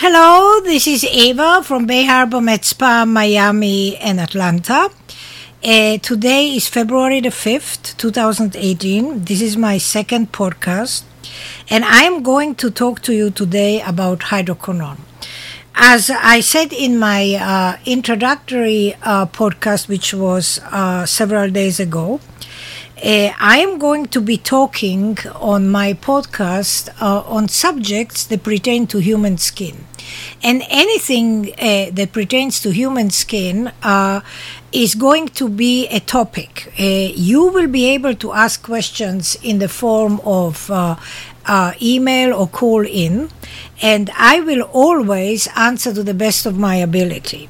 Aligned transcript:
Hello, 0.00 0.60
this 0.60 0.86
is 0.86 1.02
Eva 1.02 1.60
from 1.64 1.84
Bay 1.84 2.04
Harbor 2.04 2.40
Med 2.40 2.64
Spa, 2.64 3.04
Miami, 3.04 3.96
and 3.96 4.20
Atlanta. 4.20 4.90
Uh, 5.64 5.98
today 5.98 6.54
is 6.54 6.68
February 6.68 7.20
the 7.20 7.30
5th, 7.30 7.96
2018. 7.96 9.24
This 9.24 9.42
is 9.42 9.56
my 9.56 9.76
second 9.76 10.30
podcast, 10.30 11.02
and 11.68 11.84
I'm 11.84 12.22
going 12.22 12.54
to 12.62 12.70
talk 12.70 13.02
to 13.02 13.12
you 13.12 13.30
today 13.30 13.80
about 13.80 14.20
hydroquinone. 14.30 15.00
As 15.74 16.10
I 16.10 16.42
said 16.42 16.72
in 16.72 16.96
my 17.00 17.34
uh, 17.34 17.78
introductory 17.84 18.94
uh, 19.02 19.26
podcast, 19.26 19.88
which 19.88 20.14
was 20.14 20.60
uh, 20.70 21.06
several 21.06 21.50
days 21.50 21.80
ago, 21.80 22.20
uh, 23.04 23.32
I 23.38 23.58
am 23.58 23.78
going 23.78 24.06
to 24.06 24.20
be 24.20 24.36
talking 24.36 25.18
on 25.34 25.68
my 25.68 25.92
podcast 25.94 26.88
uh, 27.00 27.20
on 27.20 27.48
subjects 27.48 28.24
that 28.26 28.42
pertain 28.42 28.86
to 28.88 28.98
human 28.98 29.38
skin. 29.38 29.86
And 30.42 30.62
anything 30.68 31.52
uh, 31.52 31.90
that 31.92 32.12
pertains 32.12 32.60
to 32.62 32.70
human 32.70 33.10
skin 33.10 33.72
uh, 33.82 34.20
is 34.72 34.94
going 34.94 35.28
to 35.28 35.48
be 35.48 35.86
a 35.88 36.00
topic. 36.00 36.72
Uh, 36.78 37.12
you 37.14 37.46
will 37.46 37.68
be 37.68 37.86
able 37.86 38.14
to 38.16 38.32
ask 38.32 38.62
questions 38.62 39.36
in 39.42 39.58
the 39.58 39.68
form 39.68 40.20
of 40.24 40.70
uh, 40.70 40.96
email 41.80 42.34
or 42.34 42.48
call 42.48 42.84
in, 42.86 43.30
and 43.80 44.10
I 44.16 44.40
will 44.40 44.62
always 44.62 45.48
answer 45.56 45.94
to 45.94 46.02
the 46.02 46.14
best 46.14 46.46
of 46.46 46.58
my 46.58 46.76
ability. 46.76 47.48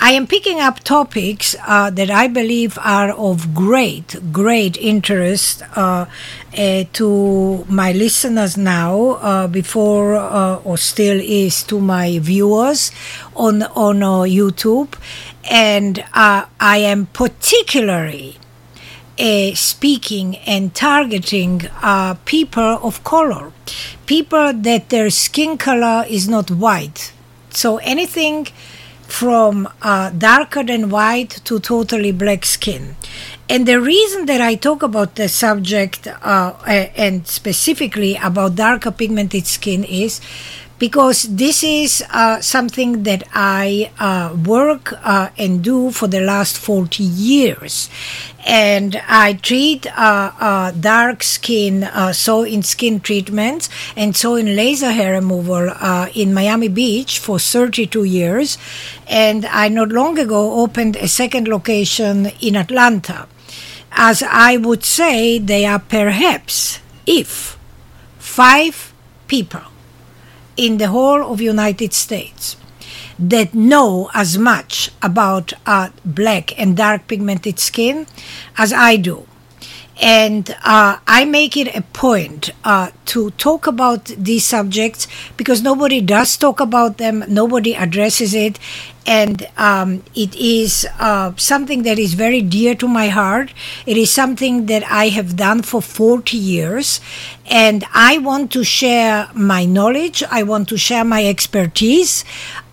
I 0.00 0.12
am 0.12 0.28
picking 0.28 0.60
up 0.60 0.78
topics 0.84 1.56
uh, 1.66 1.90
that 1.90 2.08
I 2.08 2.28
believe 2.28 2.78
are 2.78 3.10
of 3.10 3.52
great, 3.52 4.16
great 4.32 4.76
interest 4.76 5.64
uh, 5.76 6.06
uh, 6.56 6.84
to 6.92 7.64
my 7.68 7.90
listeners 7.90 8.56
now, 8.56 9.18
uh, 9.20 9.48
before 9.48 10.14
uh, 10.14 10.60
or 10.62 10.78
still 10.78 11.20
is 11.20 11.64
to 11.64 11.80
my 11.80 12.20
viewers 12.20 12.92
on 13.34 13.64
on 13.74 14.04
uh, 14.04 14.20
YouTube, 14.22 14.94
and 15.50 16.04
I 16.14 16.78
am 16.78 17.06
particularly. 17.06 18.36
speaking 19.54 20.36
and 20.46 20.70
targeting 20.76 21.66
people 22.24 22.78
of 22.88 23.02
color, 23.02 23.50
people 24.06 24.52
that 24.54 24.90
their 24.90 25.10
skin 25.10 25.58
color 25.58 26.06
is 26.08 26.28
not 26.28 26.52
white. 26.52 27.10
So 27.50 27.78
anything 27.78 28.46
from 29.08 29.66
uh, 29.82 30.10
darker 30.10 30.62
than 30.62 30.90
white 30.90 31.30
to 31.44 31.58
totally 31.58 32.12
black 32.12 32.44
skin. 32.44 32.94
And 33.48 33.66
the 33.66 33.80
reason 33.80 34.26
that 34.26 34.40
I 34.42 34.54
talk 34.54 34.82
about 34.82 35.16
the 35.16 35.28
subject 35.28 36.06
uh, 36.06 36.52
and 36.66 37.26
specifically 37.26 38.16
about 38.22 38.56
darker 38.56 38.90
pigmented 38.90 39.46
skin 39.46 39.82
is 39.84 40.20
because 40.78 41.22
this 41.22 41.64
is 41.64 42.04
uh, 42.10 42.40
something 42.40 43.02
that 43.02 43.24
I 43.34 43.90
uh, 43.98 44.36
work 44.36 44.92
uh, 45.02 45.30
and 45.36 45.64
do 45.64 45.90
for 45.90 46.06
the 46.06 46.20
last 46.20 46.58
40 46.58 47.02
years. 47.02 47.88
And 48.48 48.96
I 49.06 49.34
treat 49.34 49.86
uh, 49.86 50.32
uh, 50.40 50.70
dark 50.70 51.22
skin, 51.22 51.84
uh, 51.84 52.14
so 52.14 52.44
in 52.44 52.62
skin 52.62 52.98
treatments 52.98 53.68
and 53.94 54.16
so 54.16 54.36
in 54.36 54.56
laser 54.56 54.90
hair 54.90 55.12
removal 55.12 55.70
in 56.14 56.32
Miami 56.32 56.68
Beach 56.68 57.18
for 57.18 57.38
32 57.38 58.04
years. 58.04 58.56
And 59.06 59.44
I 59.44 59.68
not 59.68 59.90
long 59.90 60.18
ago 60.18 60.62
opened 60.62 60.96
a 60.96 61.08
second 61.08 61.46
location 61.46 62.32
in 62.40 62.56
Atlanta. 62.56 63.28
As 63.92 64.22
I 64.22 64.56
would 64.56 64.82
say, 64.82 65.38
they 65.38 65.66
are 65.66 65.78
perhaps, 65.78 66.80
if, 67.06 67.58
five 68.18 68.94
people 69.26 69.60
in 70.56 70.78
the 70.78 70.88
whole 70.88 71.30
of 71.30 71.42
United 71.42 71.92
States 71.92 72.56
that 73.18 73.54
know 73.54 74.10
as 74.14 74.38
much 74.38 74.90
about 75.02 75.52
uh, 75.66 75.90
black 76.04 76.58
and 76.58 76.76
dark 76.76 77.08
pigmented 77.08 77.58
skin 77.58 78.06
as 78.56 78.72
I 78.72 78.96
do. 78.96 79.26
And 80.00 80.54
uh, 80.64 80.98
I 81.08 81.24
make 81.24 81.56
it 81.56 81.74
a 81.74 81.82
point 81.82 82.50
uh, 82.62 82.92
to 83.06 83.30
talk 83.32 83.66
about 83.66 84.04
these 84.04 84.44
subjects 84.44 85.08
because 85.36 85.60
nobody 85.60 86.00
does 86.00 86.36
talk 86.36 86.60
about 86.60 86.98
them, 86.98 87.24
nobody 87.26 87.74
addresses 87.74 88.32
it, 88.32 88.60
and 89.08 89.48
um, 89.56 90.04
it 90.14 90.36
is 90.36 90.86
uh, 91.00 91.32
something 91.36 91.82
that 91.82 91.98
is 91.98 92.14
very 92.14 92.42
dear 92.42 92.76
to 92.76 92.86
my 92.86 93.08
heart. 93.08 93.52
It 93.86 93.96
is 93.96 94.12
something 94.12 94.66
that 94.66 94.84
I 94.84 95.08
have 95.08 95.34
done 95.34 95.62
for 95.62 95.82
40 95.82 96.36
years, 96.36 97.00
and 97.46 97.84
I 97.92 98.18
want 98.18 98.52
to 98.52 98.62
share 98.62 99.28
my 99.34 99.64
knowledge, 99.64 100.22
I 100.30 100.44
want 100.44 100.68
to 100.68 100.76
share 100.76 101.04
my 101.04 101.26
expertise, 101.26 102.24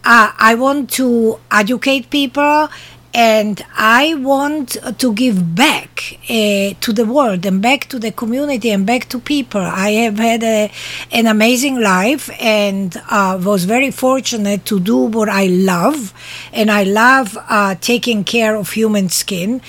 uh, 0.05 0.31
I 0.37 0.55
want 0.55 0.91
to 0.91 1.39
educate 1.51 2.09
people 2.09 2.69
and 3.15 3.65
I 3.77 4.13
want 4.15 4.75
to 4.99 5.13
give 5.13 5.55
back 5.55 6.19
uh, 6.29 6.73
to 6.81 6.91
the 6.91 7.05
world 7.05 7.45
and 7.45 7.61
back 7.61 7.85
to 7.85 7.97
the 7.97 8.11
community 8.11 8.71
and 8.71 8.85
back 8.85 9.07
to 9.09 9.19
people. 9.19 9.61
I 9.61 9.91
have 9.91 10.19
had 10.19 10.43
a, 10.43 10.69
an 11.13 11.25
amazing 11.25 11.79
life 11.79 12.29
and 12.41 12.93
uh, 13.09 13.39
was 13.41 13.63
very 13.63 13.89
fortunate 13.89 14.65
to 14.65 14.81
do 14.81 14.97
what 14.97 15.29
I 15.29 15.45
love, 15.45 16.13
and 16.51 16.69
I 16.69 16.83
love 16.83 17.37
uh, 17.47 17.75
taking 17.75 18.25
care 18.25 18.57
of 18.57 18.71
human 18.71 19.07
skin, 19.07 19.61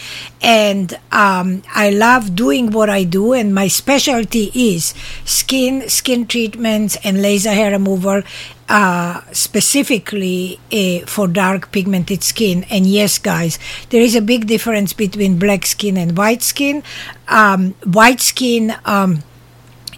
and 0.43 0.99
um, 1.13 1.63
I 1.73 1.91
love 1.91 2.35
doing 2.35 2.73
what 2.73 2.91
I 2.91 3.05
do. 3.05 3.33
And 3.33 3.55
my 3.55 3.69
specialty 3.69 4.51
is 4.57 4.93
skin, 5.25 5.89
skin 5.89 6.27
treatments, 6.27 6.99
and 7.05 7.23
laser 7.23 7.53
hair 7.53 7.71
removal, 7.71 8.25
uh, 8.69 9.23
specifically 9.33 10.59
uh, 10.73 11.07
for 11.07 11.29
dark 11.29 11.73
pigmented 11.73 12.23
skin. 12.23 12.65
And 12.71 12.87
yes, 12.87 13.19
guys, 13.19 13.59
there 13.91 14.03
is 14.03 14.15
a 14.15 14.21
big 14.21 14.47
difference 14.47 14.93
between 14.93 15.39
black 15.39 15.67
skin 15.67 15.97
and 15.97 16.17
white 16.17 16.43
skin. 16.43 16.83
Um, 17.29 17.75
white 17.85 18.21
skin. 18.21 18.75
Um, 18.85 19.23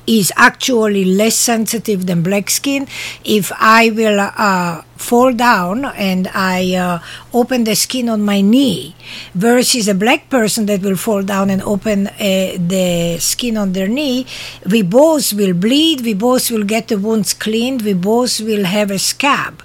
is 0.09 0.33
actually 0.37 1.05
less 1.05 1.37
sensitive 1.37 2.07
than 2.07 2.23
black 2.23 2.49
skin. 2.49 2.89
If 3.25 3.53
I 3.61 3.91
will 3.91 4.19
uh, 4.21 4.83
fall 4.97 5.33
down 5.35 5.85
and 5.85 6.29
I 6.35 6.75
uh, 6.75 6.99
open 7.35 7.65
the 7.65 7.77
skin 7.77 8.09
on 8.09 8.23
my 8.23 8.41
knee, 8.41 8.97
versus 9.35 9.87
a 9.87 9.95
black 9.95 10.31
person 10.31 10.67
that 10.67 10.81
will 10.81 10.97
fall 10.97 11.23
down 11.23 11.51
and 11.51 11.63
open 11.63 12.07
uh, 12.07 12.13
the 12.19 13.19
skin 13.21 13.57
on 13.59 13.73
their 13.75 13.89
knee, 13.89 14.27
we 14.69 14.83
both 14.83 15.35
will 15.35 15.55
bleed, 15.55 16.01
we 16.01 16.15
both 16.15 16.51
will 16.51 16.65
get 16.65 16.89
the 16.89 16.99
wounds 16.99 17.35
cleaned, 17.35 17.83
we 17.83 17.93
both 17.93 18.41
will 18.41 18.65
have 18.65 18.91
a 18.91 18.99
scab. 18.99 19.63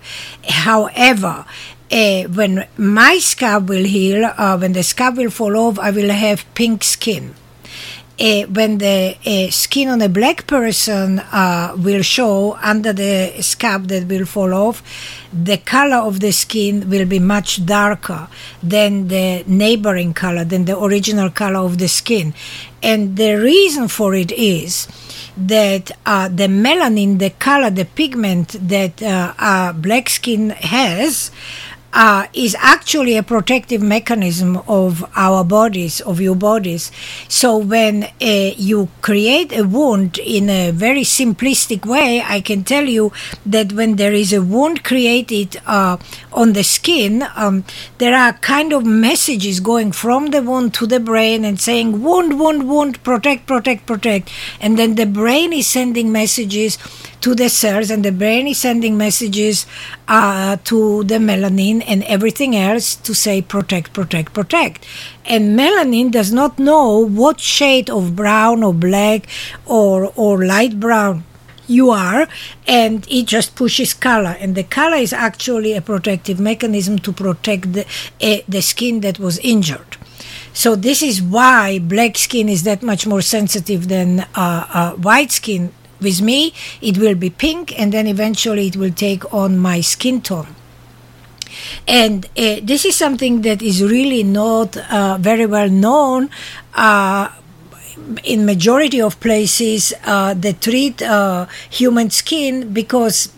However, 0.48 1.46
uh, 1.92 2.24
when 2.24 2.68
my 2.76 3.18
scab 3.20 3.70
will 3.70 3.86
heal, 3.86 4.26
uh, 4.26 4.58
when 4.58 4.74
the 4.74 4.84
scab 4.84 5.16
will 5.16 5.30
fall 5.30 5.56
off, 5.56 5.80
I 5.80 5.92
will 5.92 6.10
have 6.10 6.46
pink 6.54 6.84
skin 6.84 7.36
uh, 8.24 8.44
when 8.44 8.78
the 8.78 9.18
uh, 9.26 9.52
skin 9.52 9.90
on 9.90 10.02
a 10.02 10.08
black 10.08 10.48
person 10.48 11.20
uh, 11.20 11.76
will 11.78 12.02
show 12.02 12.58
under 12.62 12.94
the 12.94 13.34
scab 13.42 13.88
that 13.88 14.08
will 14.08 14.26
fall 14.26 14.54
off, 14.54 14.82
the 15.34 15.58
color 15.58 15.98
of 15.98 16.22
the 16.22 16.32
skin 16.32 16.90
will 16.90 17.06
be 17.06 17.20
much 17.20 17.66
darker 17.66 18.30
than 18.62 19.10
the 19.10 19.44
neighboring 19.46 20.14
color, 20.14 20.46
than 20.46 20.64
the 20.64 20.80
original 20.80 21.30
color 21.30 21.60
of 21.60 21.80
the 21.80 21.88
skin. 21.90 22.34
And 22.82 23.18
the 23.18 23.36
reason 23.36 23.90
for 23.90 24.16
it 24.16 24.32
is 24.32 24.88
that 25.36 25.92
uh, 26.06 26.30
the 26.30 26.48
melanin, 26.48 27.20
the 27.20 27.32
color, 27.32 27.70
the 27.70 27.86
pigment 27.86 28.56
that 28.70 29.02
uh, 29.04 29.74
black 29.76 30.08
skin 30.10 30.52
has, 30.52 31.30
uh, 31.94 32.28
is 32.34 32.56
actually 32.60 33.16
a 33.16 33.24
protective 33.24 33.82
mechanism 33.82 34.58
of 34.68 35.06
our 35.16 35.44
bodies, 35.44 36.02
of 36.02 36.20
your 36.20 36.36
bodies. 36.36 36.92
So 37.28 37.58
when 37.58 38.04
uh, 38.04 38.10
you 38.20 38.90
create 39.02 39.54
a 39.54 39.64
wound 39.64 40.18
in 40.18 40.50
a 40.50 40.72
very 40.72 41.04
simplistic 41.04 41.86
way, 41.86 42.24
I 42.26 42.42
can 42.42 42.64
tell 42.64 42.86
you 42.86 43.12
that 43.46 43.74
when 43.74 43.96
there 43.98 44.14
is 44.14 44.34
a 44.34 44.42
wound 44.42 44.84
created 44.84 45.62
uh, 45.66 45.98
on 46.32 46.54
the 46.54 46.64
skin, 46.64 47.26
um, 47.36 47.64
there 48.00 48.16
are 48.16 48.34
kind 48.34 48.74
of 48.74 48.86
messages 48.86 49.60
going 49.60 49.92
from 49.92 50.28
the 50.28 50.42
wound 50.42 50.74
to 50.76 50.88
the 50.88 51.00
brain 51.00 51.46
and 51.46 51.60
saying 51.60 52.02
wound, 52.02 52.40
wound, 52.40 52.68
wound, 52.68 53.04
protect, 53.04 53.46
protect, 53.46 53.86
protect. 53.86 54.32
And 54.60 54.80
then 54.80 54.96
the 54.96 55.06
brain 55.06 55.54
is 55.54 55.68
sending 55.68 56.12
messages 56.12 56.78
to 57.24 57.34
the 57.34 57.48
cells, 57.48 57.90
and 57.90 58.04
the 58.04 58.12
brain 58.12 58.48
is 58.48 58.58
sending 58.58 58.98
messages 58.98 59.66
uh, 60.10 60.58
to 60.66 61.06
the 61.06 61.16
melanin 61.16 61.82
and 61.88 62.04
everything 62.04 62.54
else 62.54 62.96
to 62.96 63.16
say 63.16 63.42
protect, 63.42 63.94
protect, 63.94 64.34
protect. 64.34 64.86
And 65.26 65.58
melanin 65.58 66.12
does 66.12 66.34
not 66.34 66.60
know 66.60 67.00
what 67.00 67.40
shade 67.40 67.90
of 67.90 68.14
brown 68.14 68.62
or 68.62 68.74
black 68.74 69.28
or, 69.66 70.12
or 70.18 70.46
light 70.46 70.82
brown 70.82 71.24
you 71.66 71.92
are 71.92 72.28
and 72.68 73.08
it 73.10 73.26
just 73.26 73.56
pushes 73.56 73.94
color. 73.94 74.36
And 74.42 74.54
the 74.54 74.64
color 74.64 74.98
is 74.98 75.14
actually 75.14 75.76
a 75.78 75.82
protective 75.82 76.42
mechanism 76.42 77.00
to 77.00 77.14
protect 77.14 77.72
the, 77.72 77.86
uh, 78.22 78.40
the 78.50 78.62
skin 78.62 79.00
that 79.00 79.18
was 79.18 79.40
injured. 79.40 79.96
So 80.54 80.76
this 80.76 81.02
is 81.02 81.22
why 81.22 81.80
black 81.80 82.18
skin 82.18 82.50
is 82.50 82.64
that 82.64 82.84
much 82.84 83.08
more 83.08 83.22
sensitive 83.22 83.88
than 83.88 84.20
uh, 84.20 84.26
uh, 84.36 84.92
white 84.96 85.32
skin 85.32 85.72
With 86.04 86.22
me, 86.22 86.54
it 86.82 86.98
will 86.98 87.16
be 87.16 87.30
pink, 87.30 87.80
and 87.80 87.94
then 87.94 88.08
eventually 88.08 88.68
it 88.68 88.76
will 88.76 88.92
take 88.92 89.34
on 89.34 89.58
my 89.58 89.82
skin 89.82 90.22
tone. 90.22 90.56
And 91.88 92.26
uh, 92.26 92.60
this 92.62 92.86
is 92.86 92.96
something 92.96 93.42
that 93.42 93.62
is 93.62 93.82
really 93.84 94.24
not 94.24 94.76
uh, 94.78 95.18
very 95.20 95.46
well 95.46 95.70
known 95.70 96.30
uh, 96.74 97.30
in 98.24 98.46
majority 98.46 99.02
of 99.02 99.20
places 99.20 99.94
uh, 100.06 100.34
that 100.34 100.62
treat 100.62 101.02
uh, 101.02 101.46
human 101.70 102.10
skin 102.10 102.74
because 102.74 103.32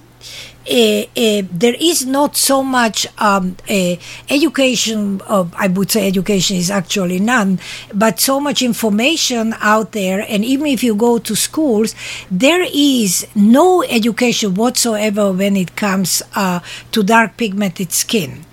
there 0.65 1.75
is 1.79 2.06
not 2.06 2.35
so 2.35 2.63
much 2.63 3.07
um, 3.17 3.56
uh, 3.69 3.95
education. 4.29 5.21
I 5.27 5.67
would 5.67 5.91
say 5.91 6.07
education 6.07 6.57
is 6.57 6.71
actually 6.71 7.19
none, 7.19 7.59
but 7.94 8.19
so 8.19 8.39
much 8.39 8.62
information 8.62 9.53
out 9.59 9.91
there. 9.91 10.25
And 10.27 10.44
even 10.44 10.67
if 10.67 10.83
you 10.83 10.95
go 10.95 11.17
to 11.19 11.35
schools, 11.35 11.95
there 12.31 12.65
is 12.73 13.27
no 13.35 13.83
education 13.83 14.56
whatsoever 14.56 15.31
when 15.31 15.56
it 15.56 15.75
comes 15.75 16.21
uh, 16.35 16.59
to 16.91 17.03
dark 17.03 17.38
pigmented 17.38 17.91
skin 17.91 18.45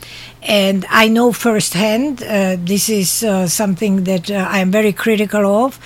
and 0.42 0.84
I 0.90 1.06
know 1.08 1.32
firsthand 1.32 2.22
uh, 2.22 2.56
this 2.58 2.88
is 2.88 3.22
uh, 3.22 3.46
something 3.46 4.04
that 4.04 4.30
uh, 4.30 4.46
I 4.50 4.58
am 4.58 4.72
very 4.72 4.92
critical 4.92 5.46
of. 5.64 5.78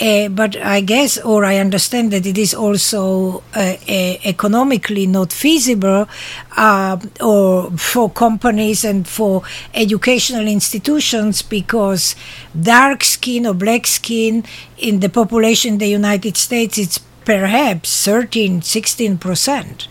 Uh, 0.00 0.28
but 0.28 0.56
I 0.56 0.80
guess, 0.80 1.18
or 1.18 1.44
I 1.44 1.58
understand 1.58 2.10
that 2.12 2.24
it 2.26 2.38
is 2.38 2.54
also 2.54 3.42
uh, 3.54 3.74
economically 3.86 5.06
not 5.06 5.32
feasible, 5.32 6.08
uh, 6.56 6.96
or 7.20 7.70
for 7.72 8.10
companies 8.10 8.84
and 8.84 9.06
for 9.06 9.42
educational 9.74 10.46
institutions, 10.46 11.42
because 11.42 12.16
dark 12.60 13.04
skin 13.04 13.46
or 13.46 13.54
black 13.54 13.86
skin 13.86 14.44
in 14.78 15.00
the 15.00 15.08
population 15.08 15.74
in 15.74 15.78
the 15.78 15.88
United 15.88 16.36
States, 16.36 16.78
it's 16.78 16.98
perhaps 17.24 18.04
13, 18.06 18.62
16 18.62 19.18
percent 19.18 19.86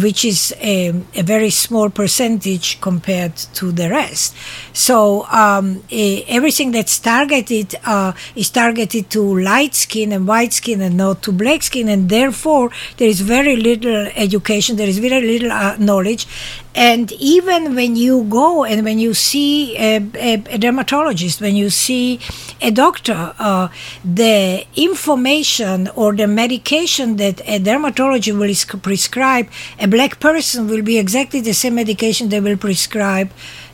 which 0.00 0.24
is 0.24 0.54
a, 0.60 0.88
a, 1.14 1.22
very 1.22 1.50
small 1.50 1.90
percentage 1.90 2.80
compared 2.80 3.36
to 3.36 3.72
the 3.72 3.90
rest. 3.90 4.34
So 4.72 5.26
um, 5.26 5.82
everything 5.90 6.70
that's 6.72 6.98
targeted 6.98 7.74
uh, 7.84 8.12
is 8.34 8.50
targeted 8.50 9.10
to 9.10 9.40
light 9.40 9.74
skin 9.74 10.12
and 10.12 10.26
white 10.26 10.52
skin 10.52 10.80
and 10.80 10.96
not 10.96 11.22
to 11.24 11.32
black 11.32 11.62
skin, 11.62 11.88
and 11.88 12.08
therefore 12.08 12.70
there 12.96 13.08
is 13.08 13.20
very 13.20 13.56
little 13.56 14.06
education, 14.16 14.76
there 14.76 14.88
is 14.88 14.98
very 14.98 15.20
little 15.20 15.52
uh, 15.52 15.76
knowledge, 15.78 16.26
and 16.74 17.12
even 17.12 17.74
when 17.74 17.96
you 17.96 18.24
go 18.24 18.64
and 18.64 18.82
when 18.84 18.98
you 18.98 19.12
see 19.12 19.76
a, 19.76 19.96
a, 20.14 20.32
a 20.54 20.58
dermatologist, 20.58 21.40
when 21.40 21.54
you 21.54 21.68
see 21.68 22.18
a 22.62 22.70
doctor, 22.70 23.34
uh, 23.38 23.68
the 24.04 24.64
information 24.74 25.88
or 25.94 26.14
the 26.14 26.26
medication 26.26 27.16
that 27.16 27.42
a 27.46 27.58
dermatologist 27.58 28.38
will 28.72 28.80
prescribe, 28.80 29.48
a 29.82 29.88
black 29.88 30.20
person 30.20 30.68
will 30.68 30.82
be 30.82 30.96
exactly 30.96 31.40
the 31.40 31.52
same 31.52 31.74
medication 31.74 32.28
they 32.28 32.40
will 32.40 32.56
prescribe 32.56 33.30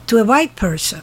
to 0.07 0.17
a 0.17 0.25
white 0.25 0.57
person 0.57 1.03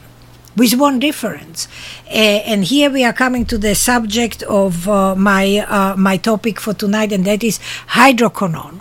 with 0.56 0.74
one 0.74 0.98
difference. 0.98 1.68
Uh, 2.08 2.42
and 2.50 2.64
here 2.64 2.90
we 2.90 3.04
are 3.04 3.12
coming 3.12 3.44
to 3.46 3.56
the 3.56 3.74
subject 3.74 4.42
of 4.44 4.88
uh, 4.88 5.14
my 5.14 5.58
uh, 5.58 5.94
my 5.96 6.16
topic 6.16 6.58
for 6.58 6.74
tonight, 6.74 7.12
and 7.12 7.24
that 7.24 7.44
is 7.44 7.60
hydroquinone. 7.98 8.80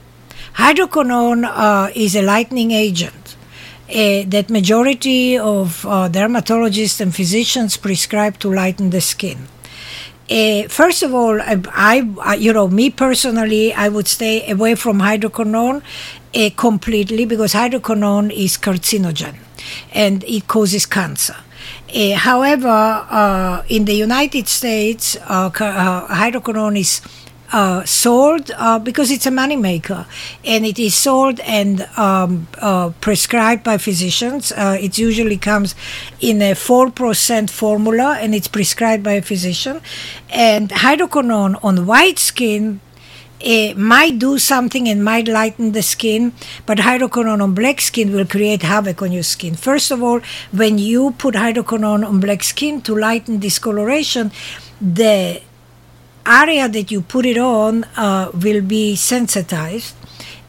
Hydroquinone 0.55 1.45
uh, 1.45 1.91
is 1.93 2.15
a 2.15 2.23
lightening 2.23 2.71
agent 2.71 3.35
uh, 3.89 4.23
that 4.27 4.49
majority 4.49 5.37
of 5.37 5.85
uh, 5.85 6.09
dermatologists 6.09 6.99
and 7.01 7.13
physicians 7.13 7.77
prescribe 7.77 8.39
to 8.39 8.51
lighten 8.51 8.89
the 8.89 9.01
skin. 9.01 9.47
Uh, 10.29 10.67
first 10.67 11.03
of 11.03 11.13
all, 11.13 11.39
I, 11.39 11.61
I, 12.23 12.35
you 12.35 12.51
know, 12.51 12.67
me 12.67 12.89
personally, 12.89 13.73
I 13.73 13.89
would 13.89 14.07
stay 14.07 14.49
away 14.49 14.73
from 14.73 14.99
hydroquinone 14.99 15.83
uh, 16.35 16.49
completely 16.57 17.25
because 17.25 17.53
hydroquinone 17.53 18.33
is 18.35 18.57
carcinogen 18.57 19.35
and 19.93 20.23
it 20.23 20.47
causes 20.47 20.87
cancer. 20.87 21.35
Uh, 21.95 22.15
however, 22.15 23.63
in 23.69 23.85
the 23.85 23.93
United 23.93 24.47
States, 24.47 25.15
hydroquinone 25.15 26.79
is 26.79 27.01
uh, 27.51 27.83
sold 27.85 28.51
uh, 28.57 28.79
because 28.79 29.11
it's 29.11 29.25
a 29.25 29.31
moneymaker 29.31 30.05
and 30.43 30.65
it 30.65 30.79
is 30.79 30.95
sold 30.95 31.39
and 31.41 31.81
um, 31.97 32.47
uh, 32.59 32.91
prescribed 33.01 33.63
by 33.63 33.77
physicians. 33.77 34.51
Uh, 34.51 34.77
it 34.79 34.97
usually 34.97 35.37
comes 35.37 35.75
in 36.19 36.41
a 36.41 36.51
4% 36.53 37.49
formula 37.49 38.17
and 38.19 38.33
it's 38.33 38.47
prescribed 38.47 39.03
by 39.03 39.13
a 39.13 39.21
physician. 39.21 39.81
And 40.29 40.69
hydroquinone 40.69 41.63
on 41.63 41.85
white 41.85 42.19
skin 42.19 42.81
it 43.39 43.77
might 43.77 44.17
do 44.17 44.39
something 44.39 44.87
and 44.87 45.03
might 45.03 45.27
lighten 45.27 45.73
the 45.73 45.83
skin, 45.83 46.33
but 46.65 46.79
hydroquinone 46.79 47.43
on 47.43 47.53
black 47.53 47.81
skin 47.81 48.11
will 48.13 48.25
create 48.25 48.63
havoc 48.63 49.01
on 49.01 49.11
your 49.11 49.23
skin. 49.23 49.55
First 49.55 49.91
of 49.91 50.01
all, 50.01 50.21
when 50.51 50.77
you 50.77 51.11
put 51.11 51.35
hydroquinone 51.35 52.07
on 52.07 52.19
black 52.19 52.43
skin 52.43 52.81
to 52.83 52.95
lighten 52.95 53.39
discoloration, 53.39 54.31
the 54.81 55.41
area 56.25 56.67
that 56.67 56.91
you 56.91 57.01
put 57.01 57.25
it 57.25 57.37
on 57.37 57.83
uh, 57.95 58.31
will 58.33 58.61
be 58.61 58.95
sensitized 58.95 59.95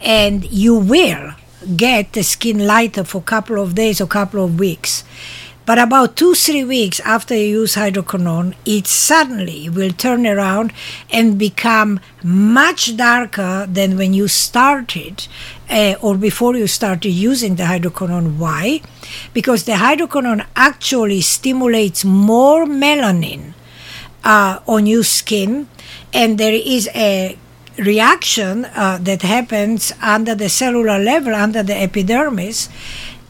and 0.01 0.45
you 0.51 0.77
will 0.77 1.33
get 1.77 2.13
the 2.13 2.23
skin 2.23 2.67
lighter 2.67 3.05
for 3.05 3.19
a 3.19 3.23
couple 3.23 3.61
of 3.61 3.75
days 3.75 4.01
or 4.01 4.07
couple 4.07 4.45
of 4.45 4.59
weeks. 4.59 5.05
But 5.67 5.81
about 5.81 6.15
two, 6.15 6.35
three 6.35 6.63
weeks 6.63 7.01
after 7.01 7.35
you 7.35 7.63
use 7.63 7.75
hydroquinone, 7.75 8.55
it 8.65 8.87
suddenly 8.87 9.69
will 9.69 9.91
turn 9.91 10.25
around 10.25 10.73
and 11.11 11.37
become 11.37 11.99
much 12.23 12.97
darker 12.97 13.67
than 13.69 13.97
when 13.97 14.15
you 14.15 14.29
started 14.29 15.27
uh, 15.69 15.95
or 16.01 16.17
before 16.17 16.55
you 16.55 16.69
started 16.69 17.11
using 17.11 17.57
the 17.57 17.65
hydroquinone. 17.65 18.37
Why? 18.37 18.81
Because 19.35 19.65
the 19.65 19.73
hydroquinone 19.73 20.47
actually 20.55 21.21
stimulates 21.21 22.05
more 22.05 22.65
melanin 22.65 23.55
uh, 24.27 24.59
on 24.67 24.87
your 24.87 25.05
skin, 25.05 25.69
and 26.13 26.37
there 26.37 26.53
is 26.53 26.91
a 26.95 27.39
reaction 27.79 28.65
uh, 28.65 28.99
that 29.01 29.23
happens 29.23 29.93
under 30.03 30.35
the 30.35 30.49
cellular 30.49 30.99
level, 30.99 31.33
under 31.33 31.63
the 31.63 31.75
epidermis, 31.75 32.69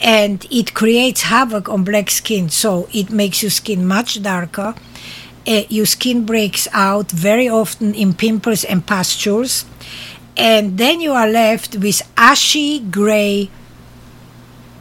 and 0.00 0.46
it 0.50 0.72
creates 0.72 1.22
havoc 1.22 1.68
on 1.68 1.84
black 1.84 2.10
skin. 2.10 2.48
So 2.48 2.88
it 2.92 3.10
makes 3.10 3.42
your 3.42 3.50
skin 3.50 3.86
much 3.86 4.22
darker. 4.22 4.74
Uh, 5.46 5.62
your 5.68 5.86
skin 5.86 6.24
breaks 6.24 6.66
out 6.72 7.10
very 7.10 7.48
often 7.48 7.94
in 7.94 8.14
pimples 8.14 8.64
and 8.64 8.86
pustules, 8.86 9.66
and 10.34 10.78
then 10.78 11.00
you 11.02 11.12
are 11.12 11.28
left 11.28 11.76
with 11.76 12.00
ashy 12.16 12.80
gray 12.80 13.50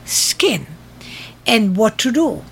skin. 0.06 0.66
And 1.46 1.76
what 1.76 1.98
to 2.00 2.12
do? 2.12 2.44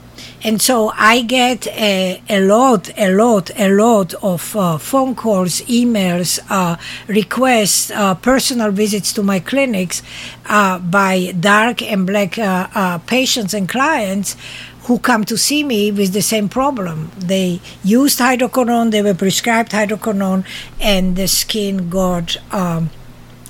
And 0.43 0.61
so 0.61 0.91
I 0.95 1.21
get 1.21 1.67
a, 1.67 2.21
a 2.29 2.41
lot, 2.41 2.91
a 2.97 3.13
lot, 3.13 3.49
a 3.57 3.69
lot 3.69 4.13
of 4.15 4.55
uh, 4.57 4.77
phone 4.77 5.15
calls, 5.15 5.61
emails, 5.61 6.39
uh, 6.49 6.75
requests, 7.07 7.91
uh, 7.91 8.15
personal 8.15 8.71
visits 8.71 9.13
to 9.13 9.23
my 9.23 9.39
clinics 9.39 10.03
uh, 10.47 10.79
by 10.79 11.33
dark 11.39 11.81
and 11.81 12.05
black 12.05 12.37
uh, 12.37 12.67
uh, 12.75 12.97
patients 12.99 13.53
and 13.53 13.69
clients 13.69 14.35
who 14.83 14.99
come 14.99 15.23
to 15.23 15.37
see 15.37 15.63
me 15.63 15.91
with 15.91 16.11
the 16.11 16.21
same 16.21 16.49
problem. 16.49 17.09
They 17.17 17.61
used 17.81 18.19
hydroquinone, 18.19 18.91
they 18.91 19.01
were 19.01 19.13
prescribed 19.13 19.71
hydroquinone, 19.71 20.45
and 20.81 21.15
the 21.15 21.29
skin 21.29 21.89
got 21.89 22.35
um, 22.53 22.89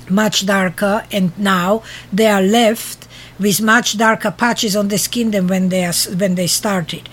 much 0.08 0.46
darker, 0.46 1.04
and 1.10 1.36
now 1.36 1.82
they 2.12 2.28
are 2.28 2.42
left 2.42 3.03
with 3.38 3.60
much 3.60 3.98
darker 3.98 4.30
patches 4.30 4.76
on 4.76 4.88
the 4.88 4.98
skin 4.98 5.30
than 5.30 5.46
when 5.46 5.68
they 5.68 5.84
are, 5.84 5.92
when 6.16 6.34
they 6.34 6.46
started. 6.46 7.08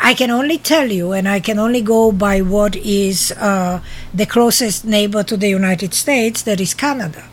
I 0.00 0.14
can 0.14 0.30
only 0.30 0.58
tell 0.58 0.90
you, 0.90 1.12
and 1.12 1.28
I 1.28 1.40
can 1.40 1.58
only 1.58 1.80
go 1.80 2.12
by 2.12 2.40
what 2.40 2.76
is 2.76 3.32
uh, 3.32 3.80
the 4.12 4.26
closest 4.26 4.84
neighbor 4.84 5.22
to 5.22 5.36
the 5.36 5.48
United 5.48 5.94
States, 5.94 6.42
that 6.42 6.60
is 6.60 6.74
Canada. 6.74 7.24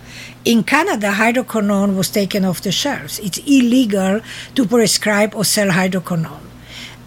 In 0.45 0.63
Canada, 0.63 1.11
hydroquinone 1.11 1.95
was 1.95 2.09
taken 2.09 2.43
off 2.43 2.61
the 2.61 2.71
shelves. 2.71 3.19
It's 3.19 3.37
illegal 3.39 4.21
to 4.55 4.65
prescribe 4.65 5.35
or 5.35 5.45
sell 5.45 5.69
hydroquinone. 5.69 6.41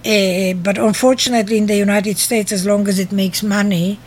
Uh, 0.04 0.54
but 0.54 0.78
unfortunately, 0.78 1.58
in 1.58 1.66
the 1.66 1.76
United 1.76 2.16
States, 2.16 2.52
as 2.52 2.64
long 2.64 2.86
as 2.88 2.98
it 2.98 3.12
makes 3.12 3.42
money, 3.42 3.98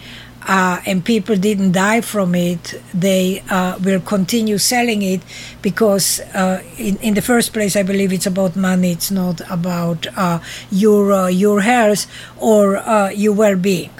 uh, 0.47 0.81
and 0.85 1.03
people 1.03 1.35
didn't 1.35 1.73
die 1.73 2.01
from 2.01 2.33
it, 2.35 2.81
they 2.93 3.43
uh, 3.49 3.77
will 3.83 3.99
continue 3.99 4.57
selling 4.57 5.01
it 5.01 5.21
because, 5.61 6.19
uh, 6.33 6.61
in, 6.77 6.97
in 6.97 7.13
the 7.13 7.21
first 7.21 7.53
place, 7.53 7.75
I 7.75 7.83
believe 7.83 8.13
it's 8.13 8.25
about 8.25 8.55
money. 8.55 8.91
It's 8.91 9.11
not 9.11 9.41
about 9.49 10.07
uh, 10.15 10.39
your 10.71 11.11
uh, 11.11 11.27
your 11.27 11.61
health 11.61 12.07
or 12.37 12.77
uh, 12.77 13.09
your 13.09 13.33
well-being. 13.33 13.91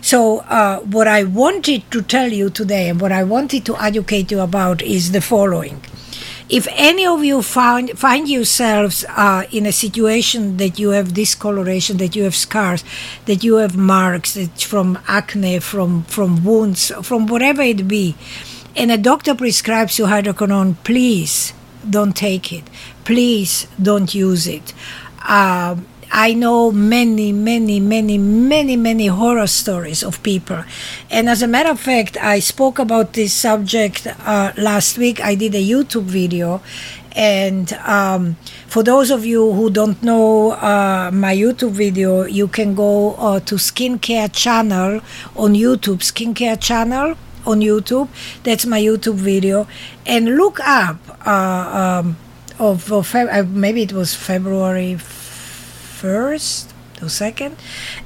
So, 0.00 0.38
what 0.90 1.06
I 1.06 1.24
wanted 1.24 1.88
to 1.92 2.02
tell 2.02 2.32
you 2.32 2.50
today, 2.50 2.88
and 2.88 3.00
what 3.00 3.12
I 3.12 3.22
wanted 3.22 3.64
to 3.66 3.76
educate 3.76 4.30
you 4.30 4.40
about, 4.40 4.82
is 4.82 5.12
the 5.12 5.20
following 5.20 5.80
if 6.48 6.66
any 6.72 7.04
of 7.04 7.24
you 7.24 7.42
find 7.42 7.98
find 7.98 8.28
yourselves 8.28 9.04
uh, 9.10 9.44
in 9.52 9.66
a 9.66 9.72
situation 9.72 10.56
that 10.56 10.78
you 10.78 10.90
have 10.90 11.12
discoloration, 11.12 11.98
that 11.98 12.16
you 12.16 12.24
have 12.24 12.34
scars, 12.34 12.84
that 13.26 13.44
you 13.44 13.56
have 13.56 13.76
marks 13.76 14.38
from 14.64 14.98
acne, 15.06 15.58
from 15.58 16.04
from 16.04 16.44
wounds, 16.44 16.90
from 17.02 17.26
whatever 17.26 17.62
it 17.62 17.86
be, 17.86 18.16
and 18.76 18.90
a 18.90 18.96
doctor 18.96 19.34
prescribes 19.34 19.98
you 19.98 20.06
hydroquinone, 20.06 20.76
please 20.84 21.52
don't 21.88 22.16
take 22.16 22.52
it. 22.52 22.64
Please 23.04 23.66
don't 23.80 24.14
use 24.14 24.46
it. 24.46 24.74
Uh, 25.22 25.76
I 26.10 26.34
know 26.34 26.72
many, 26.72 27.32
many, 27.32 27.80
many, 27.80 28.18
many, 28.18 28.76
many 28.76 29.06
horror 29.06 29.46
stories 29.46 30.02
of 30.02 30.22
people. 30.22 30.64
And 31.10 31.28
as 31.28 31.42
a 31.42 31.46
matter 31.46 31.70
of 31.70 31.80
fact, 31.80 32.16
I 32.16 32.40
spoke 32.40 32.78
about 32.78 33.12
this 33.12 33.32
subject 33.32 34.06
uh, 34.06 34.52
last 34.56 34.98
week. 34.98 35.20
I 35.20 35.34
did 35.34 35.54
a 35.54 35.62
YouTube 35.62 36.04
video. 36.04 36.62
And 37.12 37.72
um, 37.84 38.36
for 38.68 38.82
those 38.82 39.10
of 39.10 39.26
you 39.26 39.52
who 39.52 39.70
don't 39.70 40.00
know 40.02 40.52
uh, 40.52 41.10
my 41.12 41.34
YouTube 41.34 41.72
video, 41.72 42.24
you 42.24 42.48
can 42.48 42.74
go 42.74 43.14
uh, 43.14 43.40
to 43.40 43.56
Skincare 43.56 44.32
Channel 44.32 45.00
on 45.36 45.54
YouTube, 45.54 45.98
Skincare 45.98 46.60
Channel 46.60 47.16
on 47.44 47.60
YouTube. 47.60 48.08
That's 48.44 48.66
my 48.66 48.80
YouTube 48.80 49.16
video. 49.16 49.66
And 50.06 50.36
look 50.36 50.60
up, 50.60 50.98
uh, 51.26 52.00
um, 52.00 52.16
of, 52.58 52.92
of 52.92 53.14
uh, 53.14 53.44
maybe 53.48 53.82
it 53.82 53.92
was 53.92 54.14
February 54.14 54.96
first 55.98 56.72
or 57.02 57.08
second. 57.08 57.56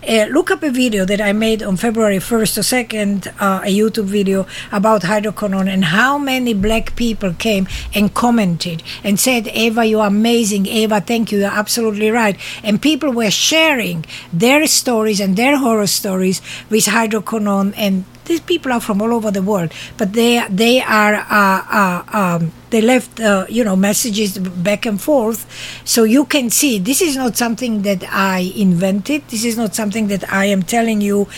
Uh, 0.08 0.26
look 0.30 0.50
up 0.50 0.62
a 0.62 0.70
video 0.70 1.04
that 1.04 1.20
I 1.20 1.32
made 1.32 1.62
on 1.62 1.76
February 1.76 2.18
1st 2.18 2.58
or 2.58 2.64
2nd, 2.76 3.26
uh, 3.40 3.60
a 3.64 3.74
YouTube 3.78 4.04
video 4.04 4.46
about 4.70 5.02
hydroquinone 5.02 5.68
and 5.68 5.84
how 5.84 6.18
many 6.18 6.54
black 6.54 6.96
people 6.96 7.32
came 7.34 7.66
and 7.94 8.12
commented 8.14 8.82
and 9.04 9.18
said, 9.18 9.48
Eva, 9.48 9.84
you're 9.84 10.06
amazing. 10.06 10.66
Eva, 10.66 11.00
thank 11.00 11.32
you. 11.32 11.38
You're 11.38 11.58
absolutely 11.62 12.10
right. 12.10 12.36
And 12.62 12.80
people 12.80 13.12
were 13.12 13.30
sharing 13.30 14.04
their 14.32 14.66
stories 14.66 15.20
and 15.20 15.36
their 15.36 15.56
horror 15.58 15.86
stories 15.86 16.40
with 16.70 16.84
hydroquinone 16.86 17.74
and 17.76 18.04
these 18.24 18.40
people 18.40 18.72
are 18.72 18.80
from 18.80 19.02
all 19.02 19.12
over 19.12 19.30
the 19.30 19.42
world, 19.42 19.72
but 19.96 20.12
they 20.12 20.44
they 20.48 20.80
are 20.80 21.14
uh, 21.14 21.62
uh, 21.70 22.02
um, 22.12 22.52
they 22.70 22.80
left 22.80 23.20
uh, 23.20 23.46
you 23.48 23.64
know 23.64 23.76
messages 23.76 24.38
back 24.38 24.86
and 24.86 25.00
forth, 25.00 25.46
so 25.84 26.04
you 26.04 26.24
can 26.24 26.50
see 26.50 26.78
this 26.78 27.02
is 27.02 27.16
not 27.16 27.36
something 27.36 27.82
that 27.82 28.04
I 28.12 28.52
invented. 28.56 29.28
This 29.28 29.44
is 29.44 29.56
not 29.56 29.74
something 29.74 30.08
that 30.08 30.30
I 30.32 30.46
am 30.46 30.62
telling 30.62 31.00
you 31.00 31.28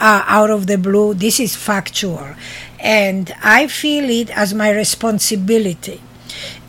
uh, 0.00 0.24
out 0.26 0.50
of 0.50 0.66
the 0.66 0.78
blue. 0.78 1.14
This 1.14 1.40
is 1.40 1.56
factual, 1.56 2.34
and 2.78 3.34
I 3.42 3.66
feel 3.66 4.08
it 4.10 4.30
as 4.36 4.52
my 4.54 4.70
responsibility 4.70 6.00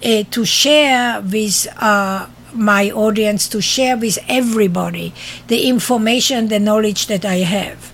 uh, 0.03 0.23
to 0.31 0.45
share 0.45 1.21
with 1.21 1.67
uh, 1.77 2.27
my 2.53 2.89
audience 2.91 3.47
to 3.49 3.61
share 3.61 3.97
with 3.97 4.17
everybody 4.29 5.13
the 5.47 5.67
information, 5.67 6.47
the 6.47 6.59
knowledge 6.59 7.07
that 7.07 7.25
I 7.25 7.37
have. 7.37 7.91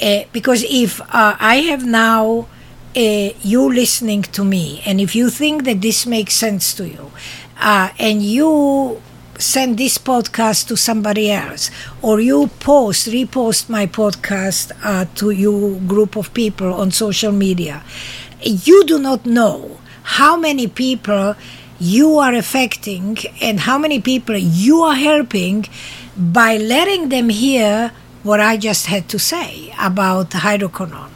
Uh, 0.00 0.24
because 0.32 0.64
if 0.68 1.00
uh, 1.00 1.36
I 1.38 1.56
have 1.70 1.84
now 1.84 2.48
uh, 2.96 3.00
you 3.42 3.72
listening 3.72 4.22
to 4.22 4.44
me, 4.44 4.82
and 4.84 5.00
if 5.00 5.14
you 5.14 5.30
think 5.30 5.64
that 5.64 5.80
this 5.82 6.06
makes 6.06 6.34
sense 6.34 6.74
to 6.74 6.88
you, 6.88 7.10
uh, 7.58 7.90
and 7.98 8.22
you 8.22 9.00
send 9.38 9.78
this 9.78 9.98
podcast 9.98 10.68
to 10.68 10.76
somebody 10.76 11.30
else, 11.30 11.70
or 12.02 12.20
you 12.20 12.48
post, 12.60 13.08
repost 13.08 13.68
my 13.68 13.86
podcast 13.86 14.72
uh, 14.82 15.06
to 15.14 15.30
your 15.30 15.76
group 15.80 16.16
of 16.16 16.34
people 16.34 16.72
on 16.74 16.90
social 16.90 17.32
media, 17.32 17.82
you 18.40 18.84
do 18.84 18.98
not 18.98 19.26
know 19.26 19.78
how 20.02 20.36
many 20.36 20.66
people 20.66 21.34
you 21.80 22.18
are 22.18 22.34
affecting 22.34 23.18
and 23.40 23.60
how 23.60 23.78
many 23.78 24.00
people 24.00 24.36
you 24.36 24.80
are 24.82 24.94
helping 24.94 25.66
by 26.16 26.56
letting 26.56 27.08
them 27.08 27.28
hear 27.28 27.92
what 28.24 28.40
I 28.40 28.56
just 28.56 28.86
had 28.86 29.08
to 29.10 29.18
say 29.18 29.72
about 29.78 30.30
hydroquinone. 30.30 31.10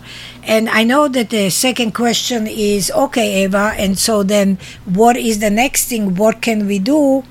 And 0.44 0.68
I 0.68 0.84
know 0.84 1.08
that 1.08 1.30
the 1.30 1.50
second 1.50 1.92
question 1.92 2.46
is 2.46 2.90
okay, 2.90 3.44
Eva, 3.44 3.74
and 3.76 3.98
so 3.98 4.22
then 4.22 4.58
what 4.84 5.16
is 5.16 5.40
the 5.40 5.50
next 5.50 5.88
thing? 5.88 6.14
What 6.14 6.40
can 6.40 6.66
we 6.66 6.78
do 6.78 7.24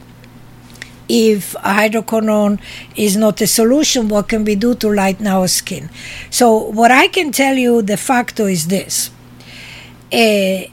if 1.07 1.53
hydroquinone 1.53 2.59
is 2.95 3.15
not 3.15 3.39
a 3.41 3.47
solution? 3.47 4.07
What 4.09 4.27
can 4.27 4.43
we 4.43 4.55
do 4.55 4.75
to 4.75 4.89
lighten 4.89 5.25
our 5.25 5.47
skin? 5.47 5.89
So, 6.29 6.57
what 6.57 6.91
I 6.91 7.07
can 7.07 7.31
tell 7.31 7.55
you 7.55 7.81
de 7.81 7.97
facto 7.97 8.45
is 8.45 8.67
this 8.67 9.09
uh, 10.11 10.69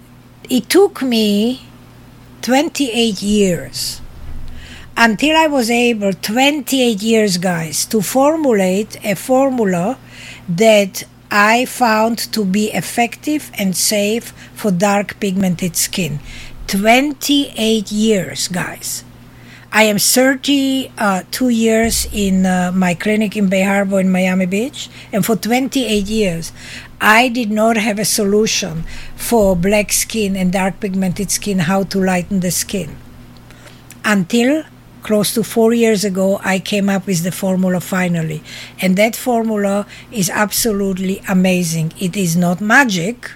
it 0.51 0.69
took 0.69 1.03
me 1.03 1.63
28 2.43 3.23
years 3.23 4.01
until 4.97 5.37
I 5.37 5.47
was 5.47 5.71
able, 5.71 6.13
28 6.13 7.03
years, 7.03 7.39
guys, 7.39 7.85
to 7.87 8.01
formulate 8.01 9.05
a 9.05 9.15
formula 9.15 9.99
that 10.49 11.05
I 11.31 11.65
found 11.65 12.19
to 12.33 12.45
be 12.45 12.71
effective 12.73 13.51
and 13.59 13.77
safe 13.77 14.33
for 14.55 14.71
dark 14.71 15.19
pigmented 15.19 15.77
skin. 15.77 16.21
28 16.69 17.91
years, 17.91 18.49
guys. 18.49 19.05
I 19.73 19.83
am 19.85 19.99
32 19.99 20.93
uh, 20.97 21.49
years 21.49 22.07
in 22.13 22.47
uh, 22.47 22.71
my 22.73 22.95
clinic 22.95 23.37
in 23.37 23.49
Bay 23.49 23.65
Harbor 23.65 23.99
in 23.99 24.13
Miami 24.13 24.47
Beach, 24.47 24.89
and 25.13 25.27
for 25.27 25.35
28 25.35 26.07
years, 26.07 26.53
I 27.01 27.29
did 27.29 27.51
not 27.51 27.77
have 27.77 27.99
a 27.99 28.05
solution 28.05 28.85
for 29.17 29.57
black 29.57 29.91
skin 29.91 30.37
and 30.37 30.53
dark 30.53 30.79
pigmented 30.79 31.33
skin, 31.33 31.59
how 31.59 31.83
to 31.83 31.99
lighten 31.99 32.39
the 32.39 32.53
skin. 32.53 32.97
Until 34.05 34.63
close 35.05 35.33
to 35.35 35.45
four 35.45 35.73
years 35.73 36.05
ago, 36.05 36.41
I 36.43 36.59
came 36.59 36.89
up 36.89 37.07
with 37.07 37.23
the 37.23 37.31
formula 37.31 37.79
finally. 37.81 38.43
And 38.81 38.97
that 38.97 39.15
formula 39.15 39.87
is 40.11 40.29
absolutely 40.31 41.23
amazing. 41.29 41.93
It 42.01 42.17
is 42.17 42.37
not 42.37 42.61
magic, 42.61 43.31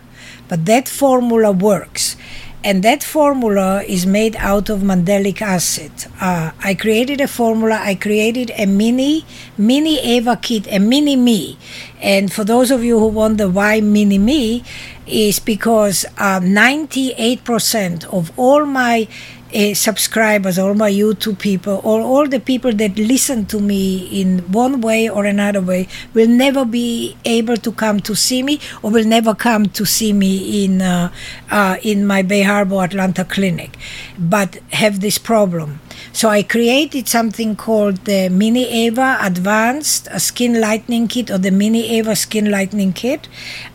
but 0.48 0.64
that 0.64 0.88
formula 0.88 1.52
works. 1.52 2.16
And 2.64 2.82
that 2.82 3.04
formula 3.04 3.84
is 3.84 4.04
made 4.04 4.34
out 4.36 4.68
of 4.68 4.80
mandelic 4.80 5.40
acid. 5.40 5.92
Uh, 6.20 6.50
I 6.64 6.74
created 6.74 7.20
a 7.20 7.28
formula. 7.28 7.78
I 7.80 7.94
created 7.94 8.50
a 8.58 8.66
mini, 8.66 9.24
mini 9.56 10.00
Eva 10.00 10.36
kit, 10.36 10.66
a 10.72 10.80
mini 10.80 11.14
me. 11.14 11.56
And 12.02 12.32
for 12.32 12.42
those 12.42 12.72
of 12.72 12.82
you 12.82 12.98
who 12.98 13.06
wonder 13.06 13.48
why 13.48 13.80
mini 13.80 14.18
me, 14.18 14.64
is 15.06 15.38
because 15.38 16.04
uh, 16.18 16.40
98% 16.40 18.04
of 18.12 18.32
all 18.38 18.66
my 18.66 19.08
uh, 19.54 19.74
subscribers, 19.74 20.58
all 20.58 20.74
my 20.74 20.90
YouTube 20.90 21.38
people, 21.38 21.80
or 21.84 22.00
all 22.00 22.28
the 22.28 22.40
people 22.40 22.72
that 22.72 22.98
listen 22.98 23.46
to 23.46 23.60
me 23.60 24.06
in 24.20 24.40
one 24.52 24.80
way 24.80 25.08
or 25.08 25.24
another 25.24 25.60
way 25.60 25.88
will 26.14 26.28
never 26.28 26.64
be 26.64 27.16
able 27.24 27.56
to 27.56 27.72
come 27.72 28.00
to 28.00 28.14
see 28.14 28.42
me 28.42 28.60
or 28.82 28.90
will 28.90 29.06
never 29.06 29.34
come 29.34 29.66
to 29.66 29.84
see 29.84 30.12
me 30.12 30.64
in 30.64 30.82
uh, 30.82 31.10
uh, 31.50 31.76
in 31.82 32.06
my 32.06 32.22
Bay 32.22 32.42
Harbor 32.42 32.82
Atlanta 32.82 33.24
clinic, 33.24 33.76
but 34.18 34.56
have 34.72 35.00
this 35.00 35.18
problem. 35.18 35.80
So 36.12 36.28
I 36.28 36.42
created 36.42 37.08
something 37.08 37.56
called 37.56 38.04
the 38.04 38.28
Mini 38.28 38.64
Eva 38.86 39.18
Advanced 39.20 40.08
Skin 40.20 40.60
Lightening 40.60 41.08
Kit 41.08 41.30
or 41.30 41.38
the 41.38 41.50
Mini 41.50 41.88
Eva 41.98 42.16
Skin 42.16 42.50
Lightening 42.50 42.92
Kit 42.92 43.28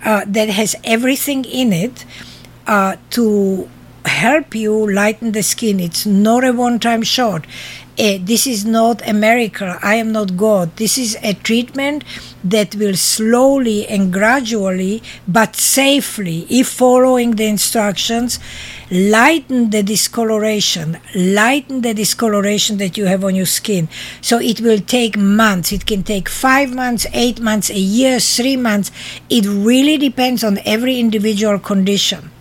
uh, 0.06 0.24
that 0.28 0.50
has 0.50 0.76
everything 0.84 1.46
in 1.46 1.74
it 1.74 2.06
uh, 2.68 2.96
to 3.12 3.70
help 4.06 4.56
you 4.56 4.92
lighten 4.92 5.32
the 5.32 5.44
skin. 5.44 5.80
It's 5.80 6.06
not 6.06 6.44
a 6.44 6.52
one 6.52 6.80
time 6.80 7.04
shot. 7.04 7.46
Uh, 8.00 8.18
this 8.20 8.48
is 8.48 8.66
not 8.66 9.08
a 9.08 9.14
miracle. 9.14 9.76
I 9.84 9.96
am 9.96 10.12
not 10.12 10.36
God. 10.36 10.76
This 10.78 10.98
is 10.98 11.16
a 11.22 11.36
treatment 11.36 12.04
that 12.44 12.74
will 12.74 12.96
slowly 12.96 13.86
and 13.86 14.12
gradually, 14.12 15.04
but 15.28 15.56
safely, 15.56 16.48
if 16.50 16.68
following 16.70 17.36
the 17.36 17.46
instructions, 17.46 18.40
lighten 18.90 19.70
the 19.70 19.84
discoloration, 19.84 20.98
lighten 21.14 21.82
the 21.82 21.94
discoloration 21.94 22.80
that 22.80 22.98
you 22.98 23.06
have 23.06 23.24
on 23.24 23.36
your 23.36 23.46
skin. 23.46 23.88
So 24.22 24.40
it 24.40 24.60
will 24.60 24.80
take 24.80 25.16
months. 25.16 25.72
It 25.72 25.86
can 25.86 26.02
take 26.02 26.28
five 26.30 26.74
months, 26.74 27.06
eight 27.14 27.40
months, 27.40 27.70
a 27.70 27.78
year, 27.78 28.20
three 28.20 28.58
months. 28.58 28.92
It 29.30 29.46
really 29.46 30.00
depends 30.00 30.44
on 30.44 30.58
every 30.66 31.00
individual 31.00 31.60
condition. 31.60 32.32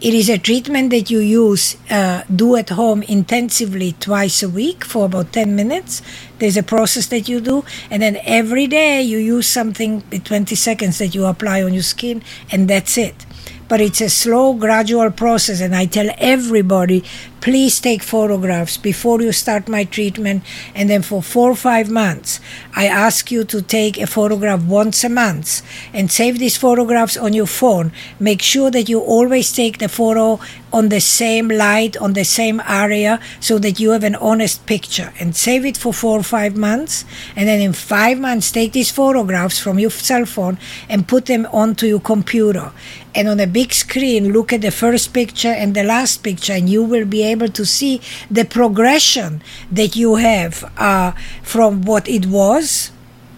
It 0.00 0.14
is 0.14 0.30
a 0.30 0.38
treatment 0.38 0.88
that 0.92 1.10
you 1.10 1.18
use, 1.18 1.76
uh, 1.90 2.22
do 2.34 2.56
at 2.56 2.70
home 2.70 3.02
intensively 3.02 3.92
twice 4.00 4.42
a 4.42 4.48
week 4.48 4.82
for 4.82 5.04
about 5.04 5.30
10 5.34 5.54
minutes. 5.54 6.00
There's 6.38 6.56
a 6.56 6.62
process 6.62 7.08
that 7.08 7.28
you 7.28 7.38
do, 7.38 7.66
and 7.90 8.00
then 8.00 8.16
every 8.24 8.66
day 8.66 9.02
you 9.02 9.18
use 9.18 9.46
something 9.46 10.00
20 10.24 10.54
seconds 10.54 10.96
that 11.00 11.14
you 11.14 11.26
apply 11.26 11.62
on 11.62 11.74
your 11.74 11.82
skin, 11.82 12.22
and 12.50 12.66
that's 12.66 12.96
it. 12.96 13.26
But 13.68 13.82
it's 13.82 14.00
a 14.00 14.08
slow, 14.08 14.54
gradual 14.54 15.10
process, 15.10 15.60
and 15.60 15.76
I 15.76 15.84
tell 15.84 16.08
everybody 16.16 17.04
please 17.40 17.80
take 17.80 18.02
photographs 18.02 18.76
before 18.76 19.20
you 19.20 19.32
start 19.32 19.68
my 19.68 19.84
treatment. 19.84 20.44
And 20.74 20.88
then 20.90 21.02
for 21.02 21.22
four 21.22 21.50
or 21.50 21.56
five 21.56 21.90
months, 21.90 22.40
I 22.74 22.86
ask 22.86 23.30
you 23.30 23.44
to 23.44 23.62
take 23.62 23.98
a 23.98 24.06
photograph 24.06 24.62
once 24.62 25.04
a 25.04 25.08
month 25.08 25.62
and 25.92 26.10
save 26.10 26.38
these 26.38 26.56
photographs 26.56 27.16
on 27.16 27.32
your 27.32 27.46
phone. 27.46 27.92
Make 28.18 28.42
sure 28.42 28.70
that 28.70 28.88
you 28.88 29.00
always 29.00 29.52
take 29.52 29.78
the 29.78 29.88
photo 29.88 30.38
on 30.72 30.88
the 30.88 31.00
same 31.00 31.48
light, 31.48 31.96
on 31.96 32.12
the 32.12 32.24
same 32.24 32.60
area, 32.66 33.18
so 33.40 33.58
that 33.58 33.80
you 33.80 33.90
have 33.90 34.04
an 34.04 34.14
honest 34.16 34.66
picture. 34.66 35.12
And 35.18 35.34
save 35.34 35.64
it 35.64 35.76
for 35.76 35.92
four 35.92 36.20
or 36.20 36.22
five 36.22 36.56
months. 36.56 37.04
And 37.34 37.48
then 37.48 37.60
in 37.60 37.72
five 37.72 38.18
months, 38.18 38.52
take 38.52 38.72
these 38.72 38.90
photographs 38.90 39.58
from 39.58 39.78
your 39.78 39.90
cell 39.90 40.26
phone 40.26 40.58
and 40.88 41.08
put 41.08 41.26
them 41.26 41.46
onto 41.52 41.86
your 41.86 42.00
computer 42.00 42.72
and 43.14 43.28
on 43.28 43.40
a 43.40 43.46
big 43.46 43.72
screen 43.72 44.32
look 44.32 44.52
at 44.52 44.60
the 44.60 44.70
first 44.70 45.12
picture 45.12 45.48
and 45.48 45.74
the 45.74 45.82
last 45.82 46.22
picture 46.22 46.52
and 46.52 46.68
you 46.68 46.82
will 46.82 47.04
be 47.04 47.24
able 47.30 47.48
to 47.48 47.64
see 47.64 48.00
the 48.30 48.44
progression 48.44 49.42
that 49.70 49.96
you 49.96 50.16
have 50.16 50.64
uh, 50.76 51.12
from 51.42 51.82
what 51.82 52.08
it 52.08 52.26
was 52.26 52.90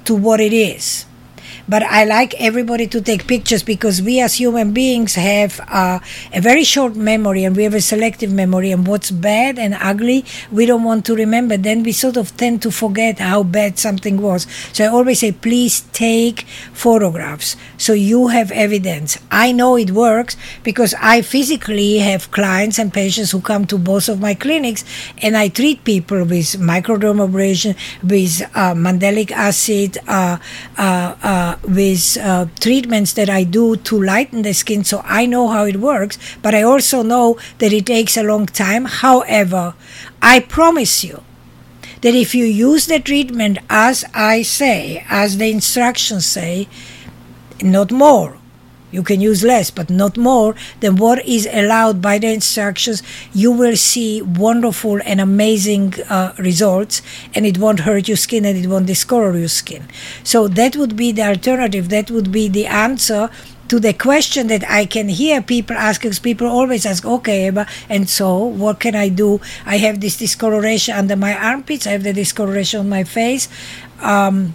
to 0.05 0.15
what 0.15 0.41
it 0.41 0.53
is 0.53 1.07
but 1.69 1.83
I 1.83 2.05
like 2.05 2.35
everybody 2.41 2.87
to 2.89 3.01
take 3.01 3.27
pictures 3.27 3.63
because 3.63 4.03
we 4.03 4.21
as 4.21 4.35
human 4.35 4.73
beings 4.73 5.15
have 5.15 5.61
uh, 5.69 6.01
a 6.33 6.41
very 6.41 6.65
short 6.65 6.97
memory 6.97 7.45
and 7.45 7.57
we 7.57 7.65
have 7.65 7.75
a 7.75 7.81
selective 7.81 8.33
memory. 8.33 8.73
And 8.73 8.87
what's 8.87 9.11
bad 9.11 9.59
and 9.59 9.75
ugly, 9.75 10.25
we 10.51 10.67
don't 10.67 10.85
want 10.85 11.05
to 11.07 11.15
remember. 11.15 11.57
Then 11.57 11.83
we 11.83 11.93
sort 11.93 12.17
of 12.17 12.37
tend 12.37 12.63
to 12.63 12.71
forget 12.71 13.19
how 13.19 13.43
bad 13.43 13.79
something 13.79 14.21
was. 14.21 14.47
So 14.73 14.85
I 14.85 14.89
always 14.89 15.21
say, 15.21 15.33
please 15.33 15.83
take 15.93 16.43
photographs 16.73 17.57
so 17.79 17.93
you 17.93 18.29
have 18.29 18.51
evidence. 18.53 19.19
I 19.31 19.53
know 19.53 19.77
it 19.77 19.91
works 19.91 20.37
because 20.63 20.95
I 21.01 21.23
physically 21.23 21.99
have 21.99 22.31
clients 22.31 22.79
and 22.79 22.93
patients 22.93 23.31
who 23.31 23.41
come 23.41 23.67
to 23.67 23.79
both 23.79 24.09
of 24.09 24.21
my 24.21 24.35
clinics 24.35 24.85
and 25.21 25.37
I 25.37 25.49
treat 25.49 25.85
people 25.85 26.19
with 26.25 26.59
microdermabrasion, 26.59 27.77
with 28.03 28.43
uh, 28.55 28.75
mandelic 28.75 29.31
acid, 29.31 29.99
uh, 30.07 30.39
uh, 30.77 31.52
uh 31.53 31.59
with 31.69 32.17
uh, 32.17 32.47
treatments 32.61 33.13
that 33.15 33.29
I 33.29 33.45
do 33.45 33.77
to 33.77 34.03
lighten 34.03 34.43
the 34.43 34.55
skin, 34.55 34.85
so 34.85 35.03
I 35.05 35.27
know 35.27 35.49
how 35.49 35.65
it 35.65 35.77
works, 35.77 36.19
but 36.43 36.55
I 36.55 36.63
also 36.63 37.03
know 37.03 37.39
that 37.59 37.73
it 37.73 37.87
takes 37.87 38.17
a 38.17 38.23
long 38.23 38.47
time. 38.47 38.85
However, 38.85 39.75
I 40.21 40.41
promise 40.41 41.05
you 41.05 41.23
that 42.03 42.15
if 42.15 42.35
you 42.35 42.45
use 42.45 42.87
the 42.87 43.01
treatment 43.01 43.59
as 43.71 44.05
I 44.15 44.43
say, 44.43 45.05
as 45.09 45.39
the 45.39 45.51
instructions 45.51 46.27
say, 46.27 46.69
not 47.63 47.93
more, 47.93 48.39
you 48.93 49.03
can 49.03 49.21
use 49.21 49.43
less, 49.43 49.71
but 49.71 49.91
not 49.91 50.17
more 50.17 50.55
than 50.81 50.97
what 50.97 51.27
is 51.27 51.49
allowed 51.51 52.01
by 52.01 52.19
the 52.19 52.29
instructions. 52.29 53.03
You 53.33 53.51
will 53.51 53.77
see 53.77 54.23
wonderful 54.23 55.01
and 55.05 55.21
amazing 55.21 55.95
uh, 56.09 56.35
results, 56.39 57.03
and 57.35 57.45
it 57.45 57.59
won't 57.59 57.81
hurt 57.81 58.07
your 58.07 58.17
skin 58.17 58.45
and 58.45 58.57
it 58.57 58.69
won't 58.69 58.87
discolor 58.87 59.37
your 59.37 59.49
skin. 59.49 59.89
So 60.23 60.47
that 60.47 60.77
would 60.77 60.95
be 60.95 61.11
the 61.11 61.23
alternative. 61.23 61.89
That 61.89 62.11
would 62.11 62.31
be 62.31 62.49
the 62.49 62.67
answer 62.67 63.31
to 63.69 63.81
the 63.81 63.95
question 63.95 64.49
that 64.49 64.69
I 64.69 64.85
can 64.85 65.09
hear 65.09 65.41
people 65.41 65.77
ask, 65.77 66.03
because 66.03 66.19
people 66.19 66.47
always 66.47 66.85
ask, 66.85 67.07
okay, 67.07 67.47
Eva, 67.47 67.67
and 67.89 68.07
so 68.07 68.45
what 68.45 68.81
can 68.81 68.95
I 68.95 69.09
do? 69.09 69.41
I 69.65 69.79
have 69.79 70.01
this 70.01 70.19
discoloration 70.19 70.95
under 70.95 71.17
my 71.17 71.35
armpits, 71.35 71.87
I 71.87 71.93
have 71.93 72.03
the 72.03 72.13
discoloration 72.13 72.81
on 72.81 72.89
my 72.91 73.05
face. 73.05 73.49
Um, 74.01 74.55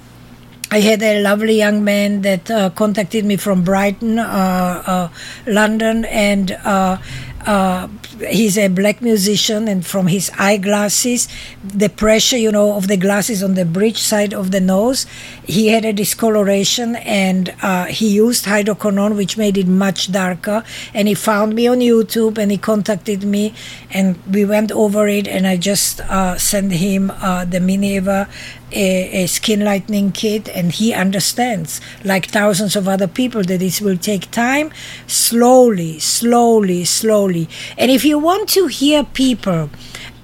I 0.70 0.82
had 0.82 1.02
a 1.02 1.22
lovely 1.22 1.56
young 1.56 1.84
man 1.86 2.24
that 2.24 2.52
uh, 2.52 2.70
contacted 2.72 3.24
me 3.24 3.38
from 3.38 3.64
Brighton, 3.64 4.20
uh, 4.20 4.84
uh, 4.86 5.10
London, 5.46 6.04
and 6.06 6.52
uh, 6.52 6.98
uh, 7.46 7.88
he's 8.30 8.58
a 8.58 8.68
black 8.68 9.02
musician. 9.02 9.70
And 9.70 9.86
from 9.86 10.08
his 10.08 10.30
eyeglasses, 10.38 11.30
the 11.64 11.88
pressure, 11.88 12.38
you 12.38 12.52
know, 12.52 12.74
of 12.74 12.90
the 12.90 12.98
glasses 12.98 13.42
on 13.42 13.54
the 13.54 13.64
bridge 13.64 14.00
side 14.00 14.34
of 14.34 14.52
the 14.52 14.60
nose, 14.60 15.06
he 15.48 15.70
had 15.70 15.86
a 15.86 15.94
discoloration, 15.94 16.96
and 16.98 17.54
uh, 17.62 17.86
he 17.86 18.08
used 18.10 18.46
hydroquinone, 18.46 19.16
which 19.16 19.38
made 19.38 19.58
it 19.58 19.68
much 19.68 20.12
darker. 20.12 20.64
And 20.94 21.08
he 21.08 21.14
found 21.14 21.56
me 21.56 21.68
on 21.68 21.80
YouTube, 21.80 22.38
and 22.38 22.52
he 22.52 22.58
contacted 22.58 23.24
me, 23.24 23.54
and 23.92 24.18
we 24.32 24.46
went 24.46 24.72
over 24.72 25.08
it, 25.08 25.28
and 25.28 25.48
I 25.48 25.58
just 25.58 26.02
sent 26.38 26.74
him 26.74 27.08
the 27.08 27.60
Mini 27.62 27.96
Eva 27.96 28.28
a, 28.72 29.24
a, 29.24 29.28
skin 29.28 29.64
lightening 29.64 30.12
kit 30.12 30.50
and 30.50 30.74
he 30.74 30.94
understands 30.94 31.80
like 32.04 32.26
thousands 32.26 32.76
of 32.76 32.88
other 32.88 33.08
people 33.08 33.44
that 33.44 33.62
it 33.62 33.82
will 33.82 33.98
take 33.98 34.30
time 34.32 34.72
slowly 35.08 36.00
slowly 36.00 36.84
slowly 36.84 37.48
and 37.78 37.90
if 37.92 38.04
you 38.04 38.20
want 38.20 38.50
to 38.50 38.68
hear 38.68 39.04
people 39.04 39.70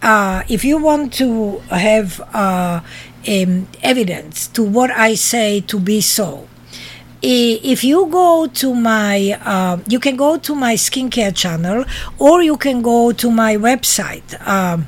uh, 0.01 0.44
if 0.50 0.65
you 0.65 0.77
want 0.77 1.13
to 1.13 1.60
have 1.70 2.20
uh, 2.34 2.82
um, 3.27 3.68
evidence 3.81 4.48
to 4.48 4.64
what 4.64 4.92
i 4.92 5.16
say 5.16 5.62
to 5.62 5.79
be 5.79 6.01
so. 6.01 6.48
If 7.25 7.86
you 7.86 8.07
go 8.07 8.48
to 8.48 8.75
my 8.75 9.40
uh, 9.46 9.77
you 9.88 9.98
can 10.00 10.18
go 10.18 10.38
to 10.38 10.55
my 10.55 10.74
skincare 10.75 11.33
channel 11.33 11.86
or 12.20 12.44
you 12.44 12.57
can 12.57 12.81
go 12.81 13.14
to 13.14 13.31
my 13.31 13.55
website 13.55 14.36
um, 14.46 14.88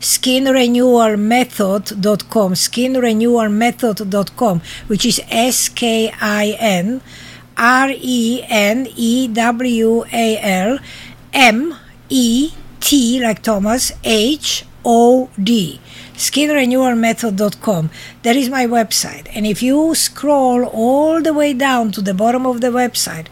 skinrenewalmethod.com, 0.00 2.54
skinrenewalmethod.com, 2.54 4.62
which 4.88 5.06
is 5.06 5.20
S 5.30 5.68
K 5.68 6.12
I 6.20 6.56
N 6.58 7.00
R 7.56 7.90
E 7.94 8.42
N 8.48 8.88
E 8.96 9.28
W 9.28 10.04
A 10.12 10.38
L 10.38 10.80
M 11.32 11.76
E 12.08 12.50
T, 12.80 13.20
like 13.22 13.44
Thomas, 13.44 13.92
H 14.02 14.64
O 14.84 15.30
D 15.40 15.78
skinrenewalmethod.com. 16.28 17.90
That 18.22 18.36
is 18.36 18.48
my 18.48 18.66
website. 18.66 19.26
And 19.34 19.46
if 19.46 19.62
you 19.62 19.94
scroll 19.94 20.64
all 20.64 21.20
the 21.20 21.34
way 21.34 21.52
down 21.52 21.92
to 21.92 22.00
the 22.00 22.14
bottom 22.14 22.46
of 22.46 22.60
the 22.60 22.68
website, 22.68 23.26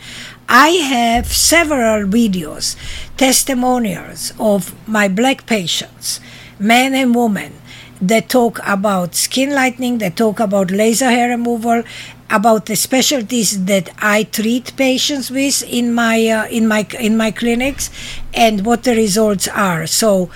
I 0.49 0.71
have 0.95 1.27
several 1.27 2.09
videos, 2.09 2.77
testimonials 3.17 4.33
of 4.39 4.75
my 4.89 5.07
black 5.09 5.47
patients 5.47 6.21
men 6.59 6.95
and 6.95 7.15
women 7.15 7.55
that 8.03 8.29
talk 8.29 8.61
about 8.67 9.15
skin 9.15 9.55
lightening, 9.55 9.99
that 9.99 10.17
talk 10.17 10.41
about 10.41 10.71
laser 10.71 11.11
hair 11.11 11.29
removal, 11.29 11.83
about 12.31 12.67
the 12.67 12.77
specialties 12.77 13.65
that 13.65 13.91
I 13.99 14.23
treat 14.23 14.77
patients 14.77 15.31
with 15.31 15.63
in 15.65 15.93
my 15.93 16.27
uh, 16.29 16.47
in 16.47 16.69
my 16.69 16.87
in 16.99 17.17
my 17.17 17.31
clinics, 17.31 17.91
and 18.33 18.65
what 18.65 18.85
the 18.85 18.95
results 18.95 19.49
are. 19.49 19.87
So 19.87 20.31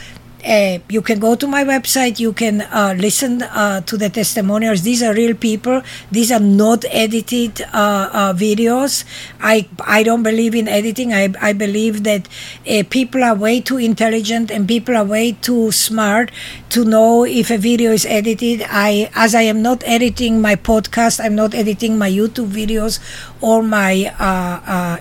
uh, 0.47 0.79
you 0.89 1.03
can 1.03 1.19
go 1.19 1.35
to 1.35 1.47
my 1.47 1.65
website 1.65 2.19
you 2.19 2.33
can 2.33 2.63
uh, 2.63 2.95
listen 2.99 3.43
uh, 3.43 3.81
to 3.83 3.97
the 3.97 4.09
testimonials. 4.09 4.83
These 4.83 5.03
are 5.03 5.15
real 5.15 5.35
people. 5.35 5.83
These 6.11 6.31
are 6.33 6.41
not 6.41 6.85
edited 6.91 7.63
uh, 7.63 8.11
uh, 8.13 8.33
videos. 8.35 9.05
I, 9.41 9.69
I 9.81 10.03
don't 10.03 10.23
believe 10.23 10.55
in 10.55 10.69
editing. 10.69 11.13
I, 11.13 11.33
I 11.41 11.53
believe 11.53 12.05
that 12.05 12.29
uh, 12.69 12.83
people 12.91 13.25
are 13.25 13.35
way 13.35 13.61
too 13.61 13.79
intelligent 13.79 14.51
and 14.51 14.69
people 14.69 14.97
are 14.97 15.05
way 15.05 15.33
too 15.33 15.73
smart 15.73 16.31
to 16.71 16.85
know 16.85 17.25
if 17.25 17.51
a 17.51 17.59
video 17.59 17.93
is 17.93 18.07
edited. 18.07 18.65
I 18.69 19.11
as 19.15 19.35
I 19.35 19.43
am 19.43 19.63
not 19.63 19.83
editing 19.87 20.41
my 20.41 20.57
podcast 20.57 21.25
I'm 21.25 21.35
not 21.35 21.55
editing 21.55 21.99
my 21.99 22.11
YouTube 22.11 22.49
videos 22.49 22.99
or 23.45 23.63
my 23.63 24.11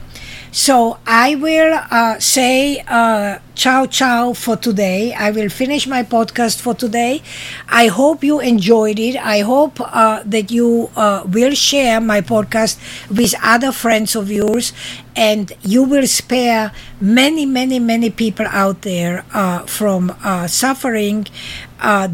So 0.52 0.98
I 1.06 1.36
will 1.36 1.78
uh, 1.90 2.18
say 2.18 2.82
uh, 2.88 3.38
ciao 3.54 3.86
ciao 3.86 4.32
for 4.32 4.56
today. 4.56 5.14
I 5.14 5.30
will 5.30 5.48
finish 5.48 5.86
my 5.86 6.02
podcast 6.02 6.60
for 6.60 6.74
today. 6.74 7.22
I 7.68 7.86
hope 7.86 8.24
you 8.24 8.40
enjoyed 8.40 8.98
it. 8.98 9.16
I 9.16 9.40
hope 9.40 9.78
uh, 9.80 10.22
that 10.26 10.50
you 10.50 10.90
uh, 10.96 11.22
will 11.30 11.54
share 11.54 12.00
my 12.00 12.20
podcast 12.20 12.78
with 13.08 13.34
other 13.44 13.70
friends 13.70 14.16
of 14.16 14.30
yours 14.30 14.72
and 15.14 15.52
you 15.62 15.84
will 15.84 16.06
spare 16.08 16.72
many, 17.00 17.46
many, 17.46 17.78
many 17.78 18.10
people 18.10 18.46
out 18.50 18.82
there 18.82 19.24
uh, 19.32 19.60
from 19.66 20.10
uh, 20.24 20.48
suffering 20.48 21.26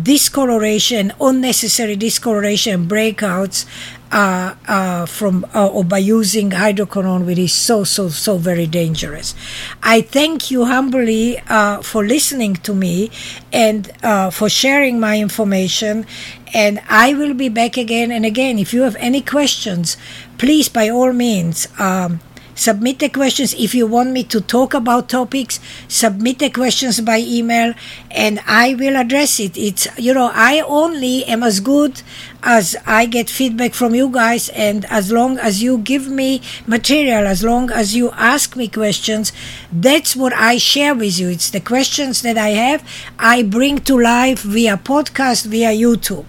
discoloration, 0.03 1.13
unnecessary 1.21 1.97
discoloration, 1.97 2.87
breakouts 2.87 3.67
uh, 4.13 4.55
uh, 4.69 5.07
from 5.07 5.45
uh, 5.55 5.67
or 5.67 5.85
by 5.85 5.99
using 5.99 6.51
hydroquinone, 6.51 7.27
which 7.27 7.39
is 7.39 7.53
so 7.53 7.85
so 7.85 8.09
so 8.09 8.37
very 8.39 8.67
dangerous. 8.67 9.35
I 9.83 10.01
thank 10.01 10.51
you 10.51 10.65
humbly 10.65 11.39
uh, 11.49 11.83
for 11.83 12.05
listening 12.05 12.55
to 12.67 12.75
me 12.75 13.11
and 13.53 13.91
uh, 14.03 14.31
for 14.31 14.49
sharing 14.49 15.01
my 15.01 15.19
information. 15.19 16.07
And 16.55 16.81
I 16.89 17.13
will 17.13 17.35
be 17.35 17.49
back 17.49 17.77
again 17.77 18.11
and 18.11 18.25
again. 18.25 18.59
If 18.59 18.73
you 18.73 18.83
have 18.83 18.97
any 18.97 19.21
questions, 19.21 19.97
please 20.39 20.69
by 20.69 20.89
all 20.89 21.13
means. 21.13 21.69
Um, 21.79 22.21
submit 22.57 22.99
the 22.99 23.09
questions 23.11 23.55
if 23.55 23.75
you 23.75 23.87
want 23.87 24.11
me 24.11 24.25
to 24.25 24.41
talk 24.41 24.73
about 24.73 25.11
topics 25.11 25.61
submit 25.89 26.39
the 26.39 26.49
questions 26.49 27.01
by 27.03 27.19
email 27.21 27.75
and 28.11 28.41
i 28.47 28.75
will 28.75 28.97
address 28.97 29.39
it 29.39 29.57
it's 29.59 29.87
you 29.99 30.13
know 30.15 30.31
i 30.33 30.61
only 30.67 31.23
am 31.27 31.43
as 31.43 31.61
good 31.61 32.01
as 32.43 32.77
I 32.87 33.07
get 33.07 33.29
feedback 33.29 33.75
from 33.75 33.95
you 33.95 34.09
guys, 34.09 34.49
and 34.51 34.85
as 34.87 35.11
long 35.11 35.39
as 35.39 35.63
you 35.63 35.79
give 35.79 36.09
me 36.09 36.43
material, 36.67 37.27
as 37.27 37.43
long 37.43 37.71
as 37.71 37.95
you 37.95 38.11
ask 38.13 38.57
me 38.57 38.69
questions, 38.69 39.33
that's 39.73 40.15
what 40.15 40.33
I 40.33 40.59
share 40.59 40.95
with 40.95 41.19
you. 41.19 41.29
It's 41.29 41.51
the 41.51 41.61
questions 41.61 42.23
that 42.23 42.39
I 42.39 42.51
have, 42.51 42.83
I 43.19 43.43
bring 43.43 43.79
to 43.81 43.99
life 43.99 44.43
via 44.43 44.77
podcast, 44.77 45.47
via 45.47 45.71
YouTube. 45.71 46.27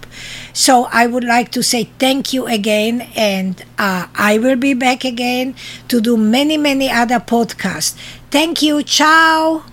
So 0.52 0.88
I 0.90 1.06
would 1.06 1.24
like 1.24 1.50
to 1.52 1.62
say 1.62 1.84
thank 1.98 2.32
you 2.32 2.46
again, 2.46 3.08
and 3.14 3.64
uh, 3.78 4.08
I 4.14 4.38
will 4.38 4.56
be 4.56 4.74
back 4.74 5.04
again 5.04 5.54
to 5.88 6.00
do 6.00 6.16
many, 6.16 6.56
many 6.56 6.90
other 6.90 7.20
podcasts. 7.20 7.96
Thank 8.30 8.62
you. 8.62 8.82
Ciao. 8.82 9.64